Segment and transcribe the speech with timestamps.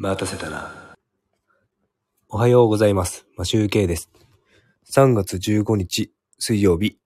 [0.00, 0.72] 待たせたな。
[2.28, 3.26] おはようございます。
[3.36, 4.12] マシュウケイです。
[4.94, 6.98] 3月15日水曜日。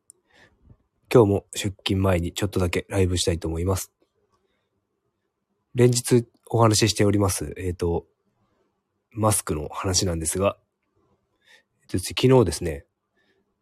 [1.11, 3.91] 今日も出勤前にちょっとだけライブしたいと思います。
[5.75, 8.05] 連日お話ししております、えっ、と、
[9.11, 10.59] マスクの話なんですが、
[11.81, 12.85] えっと昨日ですね、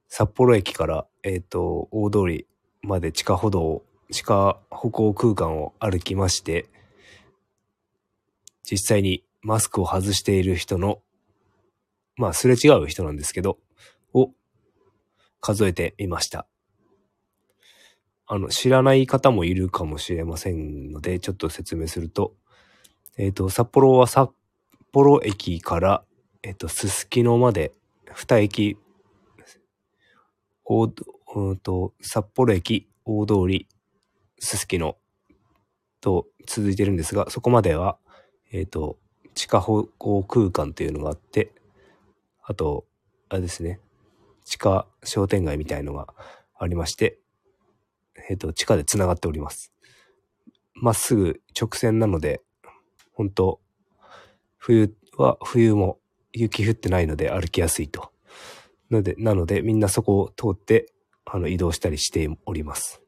[0.09, 2.49] 札幌駅から、えっ、と、大通り
[2.83, 6.69] まで地下歩道、地下歩行空間を歩きまして、
[8.71, 11.03] 実際にマスクを外している人の、
[12.17, 13.59] まあ、すれ違う人なんですけど、
[14.13, 14.31] を
[15.41, 16.47] 数えてみました。
[18.27, 22.35] あの、知らない方もいるかもしれませんので、ちょっと説明すると、
[23.19, 24.31] えっ、と、札幌は札
[24.93, 26.05] 幌駅から、
[26.45, 27.73] えっ、と、すすきのまで、
[28.13, 28.77] 二駅、
[30.65, 30.93] 大
[31.35, 33.67] うんと、札幌駅、大通り、
[34.39, 34.97] すすきの
[36.01, 37.99] と続いてるんですが、そこまでは、
[38.53, 38.99] えっ、と、
[39.35, 41.53] 地下歩行空間というのがあって、
[42.43, 42.85] あと、
[43.29, 43.81] あれですね、
[44.45, 46.09] 地下商店街みたいのが
[46.59, 47.19] ありまして、
[48.29, 49.73] えっ、と、地下で繋がっております。
[50.75, 52.43] まっすぐ直線なので、
[53.13, 53.61] 本当
[54.57, 55.99] 冬は冬も
[56.33, 58.13] 雪降ってないので歩きやすいと。
[58.91, 60.93] ので、なのでみんなそこを通って、
[61.25, 63.03] あの、移動したりしております。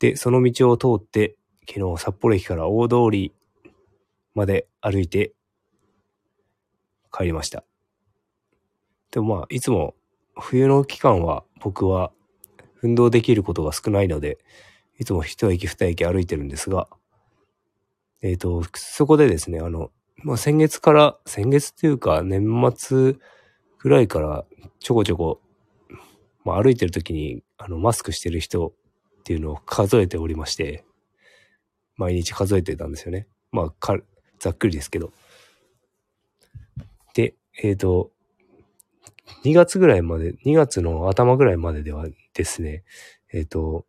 [0.00, 3.32] で、その道を通って、昨日札幌駅から大通り
[4.38, 5.32] まで歩いて
[7.12, 7.64] 帰りました。
[9.10, 9.94] でもまあ、いつも
[10.38, 12.12] 冬の期間は僕は
[12.82, 14.38] 運動できることが少ないので、
[14.98, 16.88] いつも一駅二駅歩いてるんですが、
[18.22, 22.44] えっ、と、そこでですね、あの、まあ、先月から、先月っていうか年
[22.76, 23.14] 末
[23.78, 24.44] ぐらいから
[24.80, 25.40] ちょこちょこ、
[26.44, 28.72] まあ、歩いてる時にあのマスクしてる人っ
[29.24, 30.84] ていうのを数えておりまして、
[31.96, 33.26] 毎日数えてたんですよね。
[33.50, 34.00] まあ、
[34.38, 35.12] ざっくりですけど。
[37.14, 38.10] で、えっ、と、
[39.44, 42.84] 2月ぐらいまで、2月の頭ぐらいまでではですね、
[43.32, 43.84] えっ、と、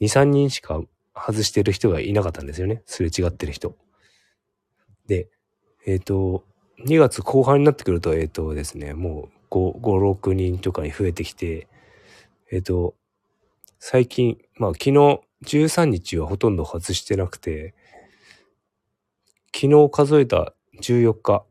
[0.00, 0.82] 2、3人しか
[1.14, 2.82] 外してる人がいなかったんですよね。
[2.86, 3.76] すれ違ってる人。
[5.06, 5.28] で、
[5.86, 6.44] えっ、と、
[6.86, 11.68] 2月後半になってくると、えっ、とですね、もう5、5、6人とかに増えてきて、
[12.50, 12.94] えっ、と、
[13.78, 17.74] 最近、まあ昨日13日はほとんど外してなくて、
[19.62, 21.44] 昨日数えた14日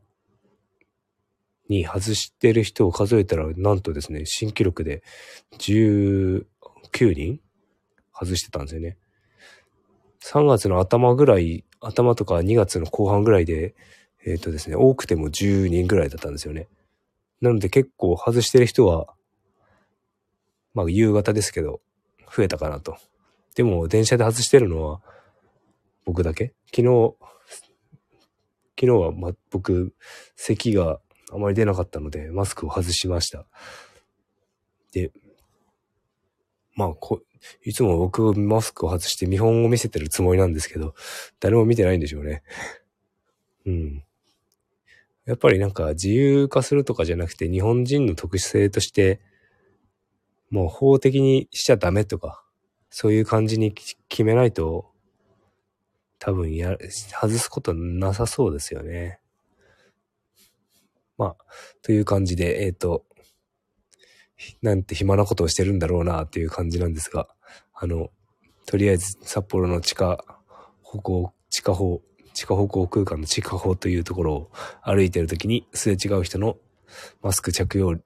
[1.70, 5.02] に外してる人を数えたら、なんとですね、新記録で
[5.58, 6.44] 19
[6.92, 7.40] 人
[8.12, 8.98] 外してたんですよね。
[10.22, 13.74] 3月の頭ぐらい、頭とか2月の後半ぐらいで、
[14.26, 16.68] えっ、とですね、多くても10人ぐらいだったんですよね。
[17.40, 19.06] なので結構外してる人は、
[20.74, 21.80] まあ夕方ですけど、
[22.30, 22.98] 増えたかなと。
[23.54, 25.00] でも電車で外してるのは
[26.04, 26.52] 僕だけ？
[26.66, 27.14] 昨日、
[28.82, 29.94] 昨日は、ま、僕、
[30.34, 30.98] 咳が
[31.30, 33.46] あまり出なかったので、マスクを外しました。
[34.90, 35.12] で、
[36.74, 37.22] まあこ、
[37.62, 40.94] いつも僕マスクを外して見本を見せてるつもりなんですけど、
[41.38, 42.42] 誰も見てないんでしょうね。
[43.66, 44.04] うん。
[45.26, 49.20] やっぱりなんか自由化するとかじゃなくて日本人の特殊性として
[50.50, 52.44] もう法的にしちゃダメとか
[52.90, 54.91] そういう感じに決めないと
[56.24, 59.18] 多分や、外すことなさそうですよね。
[61.18, 61.44] まあ、
[61.82, 63.04] という感じで、えっ、と、
[64.62, 67.26] なんて暇なことをしてるんだろうなっていう感じなんですが、
[67.74, 68.10] あの、
[68.66, 70.24] とりあえず札幌の地下
[70.80, 72.02] 歩行、地下歩、
[72.34, 74.50] 地下歩行空間の地下歩というところを
[74.80, 76.56] 歩いてるときにすれ違う人の
[77.20, 77.98] マスク着用、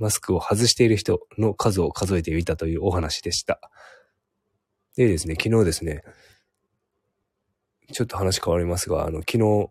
[0.00, 3.60] マスクを外している人の数を数えてみたというお話でした。
[4.96, 6.02] でですね、昨日ですね、
[7.92, 9.70] ちょっと話変わりますが、あの、昨日、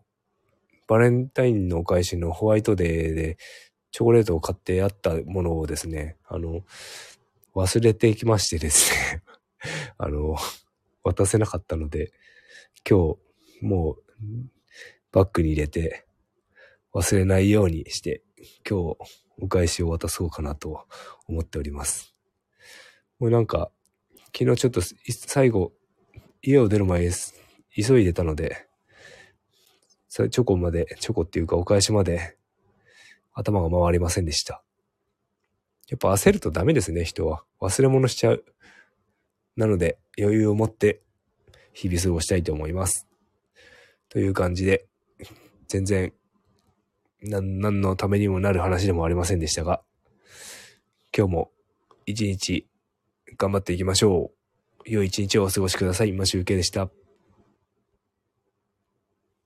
[0.86, 3.38] バレンタインのお返しのホワイトデーで
[3.90, 6.60] チョコレートを買ってあったものをですね、あの、
[7.54, 9.22] 忘れていきましてですね、
[9.98, 10.36] あの、
[11.02, 12.12] 渡せなかったので、
[12.88, 13.16] 今
[13.60, 14.02] 日、もう、
[15.12, 16.06] バッグに入れて、
[16.92, 18.22] 忘れないようにして、
[18.68, 18.98] 今日、
[19.38, 20.86] お返しを渡そうかなと
[21.26, 22.14] 思っております。
[23.18, 23.70] もうなんか、
[24.38, 24.80] 昨日ちょっと
[25.10, 25.72] 最後、
[26.42, 27.45] 家を出る前です。
[27.76, 28.66] 急いでたので、
[30.08, 32.36] それチョコまで、チョコっていうかお返しまで
[33.34, 34.62] 頭が回りませんでした。
[35.88, 37.44] やっぱ焦るとダメですね、人は。
[37.60, 38.44] 忘れ物しちゃう。
[39.56, 41.00] なので、余裕を持って
[41.72, 43.06] 日々過ごしたいと思います。
[44.08, 44.86] という感じで、
[45.68, 46.12] 全然、
[47.22, 49.82] なん、何のためにもなる話でもありませんでしたが、
[51.16, 51.50] 今日も
[52.04, 52.66] 一日
[53.36, 54.32] 頑張っていきましょ
[54.86, 54.90] う。
[54.90, 56.12] 良い一日をお過ごしください。
[56.12, 56.90] マシュウケイでした。